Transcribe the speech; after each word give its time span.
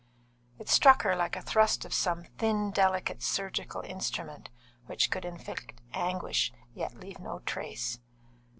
It 0.57 0.67
struck 0.67 1.03
her 1.03 1.15
like 1.15 1.35
a 1.35 1.43
thrust 1.43 1.85
of 1.85 1.93
some 1.93 2.23
thin, 2.39 2.71
delicate 2.71 3.21
surgical 3.21 3.81
instrument 3.81 4.49
which 4.87 5.11
could 5.11 5.25
inflict 5.25 5.79
anguish, 5.93 6.51
yet 6.73 6.95
leave 6.95 7.19
no 7.19 7.37
trace. 7.41 7.99